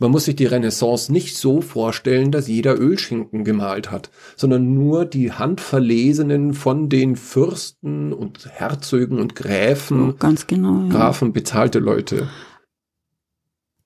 Man 0.00 0.12
muss 0.12 0.24
sich 0.24 0.34
die 0.34 0.46
Renaissance 0.46 1.12
nicht 1.12 1.36
so 1.36 1.60
vorstellen, 1.60 2.32
dass 2.32 2.48
jeder 2.48 2.78
Ölschinken 2.80 3.44
gemalt 3.44 3.90
hat, 3.90 4.10
sondern 4.34 4.72
nur 4.72 5.04
die 5.04 5.32
handverlesenen 5.32 6.54
von 6.54 6.88
den 6.88 7.16
Fürsten 7.16 8.14
und 8.14 8.48
Herzögen 8.50 9.18
und 9.18 9.36
Gräfen, 9.36 10.10
Oh, 10.10 10.14
ganz 10.18 10.46
genau. 10.46 10.84
Ja. 10.84 10.88
Grafen 10.88 11.34
bezahlte 11.34 11.80
Leute. 11.80 12.28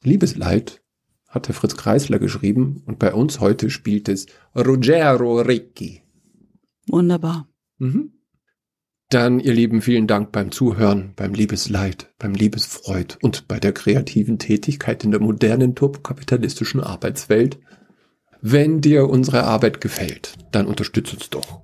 Liebesleid 0.05 0.83
hat 1.29 1.49
der 1.49 1.55
Fritz 1.55 1.77
Kreisler 1.77 2.19
geschrieben 2.19 2.83
und 2.87 2.99
bei 2.99 3.13
uns 3.13 3.41
heute 3.41 3.71
spielt 3.71 4.09
es 4.09 4.27
Ruggero 4.55 5.41
Ricci. 5.41 6.03
Wunderbar. 6.87 7.49
Mhm. 7.79 8.13
Dann, 9.11 9.39
ihr 9.39 9.53
Lieben, 9.53 9.83
vielen 9.83 10.07
Dank 10.07 10.33
beim 10.33 10.51
Zuhören, 10.51 11.13
beim 11.15 11.35
Liebesleid, 11.35 12.13
beim 12.19 12.35
Liebesfreud 12.35 13.19
und 13.23 13.47
bei 13.47 13.61
der 13.61 13.73
kreativen 13.73 14.39
Tätigkeit 14.39 15.05
in 15.05 15.11
der 15.11 15.21
modernen 15.21 15.75
turbokapitalistischen 15.75 16.81
Arbeitswelt. 16.81 17.59
Wenn 18.41 18.81
dir 18.81 19.09
unsere 19.09 19.45
Arbeit 19.45 19.81
gefällt, 19.81 20.35
dann 20.53 20.67
unterstütz 20.67 21.13
uns 21.13 21.31
doch. 21.31 21.63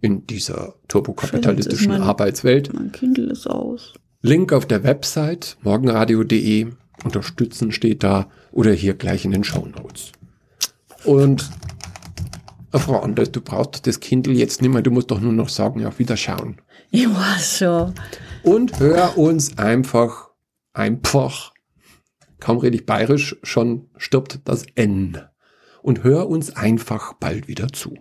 In 0.00 0.26
dieser 0.26 0.74
turbokapitalistischen 0.88 1.92
Arbeitswelt. 1.92 2.72
Mein 2.72 2.92
Kindle 2.92 3.30
ist 3.30 3.46
aus. 3.46 3.94
Link 4.22 4.52
auf 4.52 4.66
der 4.66 4.82
Website 4.82 5.58
morgenradio.de. 5.62 6.68
Unterstützen 7.04 7.72
steht 7.72 8.02
da 8.02 8.30
oder 8.52 8.72
hier 8.72 8.94
gleich 8.94 9.24
in 9.24 9.30
den 9.30 9.44
Show 9.44 9.66
Notes. 9.66 10.12
Und 11.04 11.50
äh, 12.72 12.78
Frau 12.78 13.00
Anders, 13.00 13.32
du 13.32 13.40
brauchst 13.40 13.86
das 13.86 14.00
Kindle 14.00 14.34
jetzt 14.34 14.62
nicht 14.62 14.70
mehr. 14.70 14.82
Du 14.82 14.90
musst 14.90 15.10
doch 15.10 15.20
nur 15.20 15.32
noch 15.32 15.48
sagen, 15.48 15.80
ja, 15.80 15.88
auf 15.88 15.98
Wiederschauen. 15.98 16.60
Ich 16.90 17.08
weiß 17.08 17.58
schon. 17.58 17.94
Und 18.42 18.78
hör 18.80 19.16
uns 19.18 19.58
einfach, 19.58 20.30
einfach, 20.72 21.52
kaum 22.38 22.58
rede 22.58 22.76
ich 22.76 22.86
bayerisch, 22.86 23.36
schon 23.42 23.88
stirbt 23.96 24.40
das 24.44 24.64
N. 24.74 25.20
Und 25.82 26.04
hör 26.04 26.28
uns 26.28 26.56
einfach 26.56 27.14
bald 27.14 27.48
wieder 27.48 27.68
zu. 27.68 27.96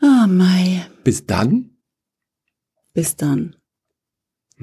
Ah, 0.00 0.26
Mai. 0.28 0.86
Bis 1.02 1.26
dann. 1.26 1.70
Bis 2.92 3.16
dann. 3.16 3.56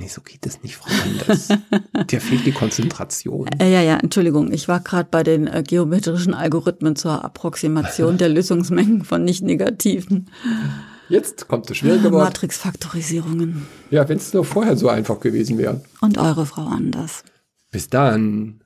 Nee, 0.02 0.08
so 0.08 0.22
geht 0.22 0.44
es 0.48 0.64
nicht, 0.64 0.78
Frau 0.78 0.90
Anders. 1.04 1.50
Dir 2.10 2.20
fehlt 2.20 2.44
die 2.44 2.52
Konzentration. 2.52 3.48
Äh, 3.60 3.72
ja, 3.72 3.82
ja, 3.84 3.98
Entschuldigung. 3.98 4.52
Ich 4.52 4.68
war 4.68 4.80
gerade 4.80 5.08
bei 5.12 5.22
den 5.22 5.46
äh, 5.46 5.62
geometrischen 5.62 6.34
Algorithmen 6.34 6.96
zur 6.96 7.24
Approximation 7.24 8.18
der 8.18 8.30
Lösungsmengen 8.30 9.04
von 9.04 9.24
nicht-negativen 9.24 10.28
Jetzt 11.08 11.48
kommt 11.48 11.70
das 11.70 11.78
schwierige 11.78 12.12
Wort. 12.12 12.24
Matrixfaktorisierungen. 12.24 13.68
Ja, 13.92 14.10
wenn 14.10 14.18
es 14.18 14.34
nur 14.34 14.44
vorher 14.44 14.76
so 14.76 14.90
einfach 14.90 15.20
gewesen 15.20 15.60
wäre. 15.60 15.82
Und 16.00 16.18
eure 16.18 16.48
Frau 16.48 16.64
Anders. 16.64 17.24
Bis 17.70 17.88
dann. 17.88 18.62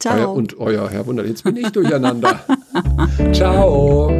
Ciao. 0.00 0.18
Euer, 0.18 0.32
und 0.34 0.58
euer 0.58 0.90
Herr 0.90 1.06
Wunder. 1.06 1.24
Jetzt 1.24 1.44
bin 1.44 1.56
ich 1.56 1.70
durcheinander. 1.70 2.44
Ciao. 3.32 4.10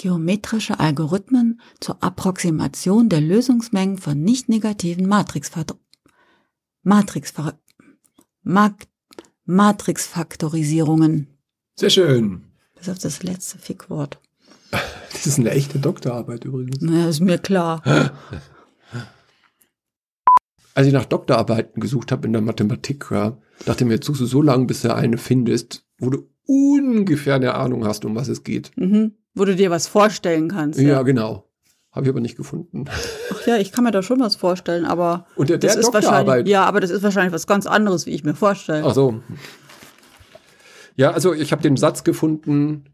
Geometrische 0.00 0.80
Algorithmen 0.80 1.60
zur 1.78 2.02
Approximation 2.02 3.10
der 3.10 3.20
Lösungsmengen 3.20 3.98
von 3.98 4.18
nicht 4.18 4.48
negativen 4.48 5.06
Matrixfaktor 5.06 5.76
Matrixfa 6.82 7.58
Mag 8.42 8.86
Matrixfaktorisierungen. 9.44 11.26
Sehr 11.76 11.90
schön. 11.90 12.46
Bis 12.78 12.88
auf 12.88 12.96
das 12.98 13.22
letzte 13.22 13.58
Fickwort. 13.58 14.18
Das 15.12 15.26
ist 15.26 15.38
eine 15.38 15.50
echte 15.50 15.78
Doktorarbeit 15.78 16.46
übrigens. 16.46 16.80
Naja, 16.80 17.06
ist 17.10 17.20
mir 17.20 17.36
klar. 17.36 17.82
Als 20.74 20.86
ich 20.86 20.94
nach 20.94 21.04
Doktorarbeiten 21.04 21.78
gesucht 21.82 22.10
habe 22.10 22.26
in 22.26 22.32
der 22.32 22.40
Mathematik, 22.40 23.10
ja, 23.10 23.36
dachte 23.66 23.84
mir, 23.84 23.96
jetzt 23.96 24.06
suchst 24.06 24.22
du 24.22 24.26
so 24.26 24.40
lange, 24.40 24.64
bis 24.64 24.80
du 24.80 24.94
eine 24.94 25.18
findest, 25.18 25.84
wo 25.98 26.08
du 26.08 26.26
ungefähr 26.46 27.34
eine 27.34 27.54
Ahnung 27.54 27.84
hast, 27.84 28.06
um 28.06 28.14
was 28.14 28.28
es 28.28 28.44
geht. 28.44 28.70
Mhm. 28.76 29.16
Wo 29.34 29.44
du 29.44 29.54
dir 29.54 29.70
was 29.70 29.86
vorstellen 29.86 30.48
kannst. 30.48 30.80
Ja, 30.80 31.02
genau. 31.02 31.46
Habe 31.92 32.06
ich 32.06 32.10
aber 32.10 32.20
nicht 32.20 32.36
gefunden. 32.36 32.84
Ach 33.32 33.46
ja, 33.46 33.56
ich 33.56 33.72
kann 33.72 33.82
mir 33.84 33.90
da 33.90 34.02
schon 34.02 34.20
was 34.20 34.36
vorstellen, 34.36 34.84
aber 34.84 35.26
Unter 35.34 35.58
der 35.58 35.74
das 35.74 35.86
ist 35.86 35.92
wahrscheinlich, 35.92 36.46
ja, 36.46 36.64
aber 36.64 36.78
das 36.78 36.90
ist 36.90 37.02
wahrscheinlich 37.02 37.32
was 37.32 37.48
ganz 37.48 37.66
anderes, 37.66 38.06
wie 38.06 38.10
ich 38.10 38.22
mir 38.22 38.34
vorstelle. 38.34 38.84
Ach 38.84 38.94
so. 38.94 39.20
Ja, 40.94 41.10
also 41.10 41.32
ich 41.32 41.50
habe 41.50 41.62
den 41.62 41.76
Satz 41.76 42.04
gefunden. 42.04 42.84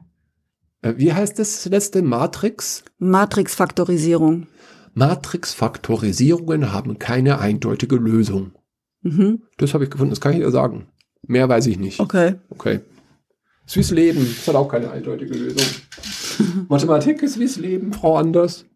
Äh, 0.81 0.95
wie 0.97 1.13
heißt 1.13 1.39
das 1.39 1.67
letzte? 1.67 2.03
Matrix? 2.03 2.85
Matrixfaktorisierung. 2.99 4.47
Matrixfaktorisierungen 4.95 6.73
haben 6.73 6.99
keine 6.99 7.39
eindeutige 7.39 7.97
Lösung. 7.97 8.53
Mhm. 9.03 9.43
Das 9.59 9.75
habe 9.75 9.85
ich 9.85 9.91
gefunden, 9.91 10.11
das 10.11 10.21
kann 10.23 10.33
ich 10.33 10.39
dir 10.39 10.51
sagen. 10.51 10.87
Mehr 11.27 11.49
weiß 11.49 11.67
ich 11.67 11.79
nicht. 11.79 12.01
Okay. 12.01 12.37
Okay. 12.49 12.81
Wie's 13.75 13.91
Leben. 13.91 14.27
Das 14.37 14.49
hat 14.49 14.55
auch 14.55 14.69
keine 14.69 14.91
eindeutige 14.91 15.35
Lösung. 15.35 15.67
Mathematik 16.69 17.23
ist 17.23 17.39
wie's 17.39 17.57
Leben, 17.57 17.93
Frau 17.93 18.17
Anders. 18.17 18.67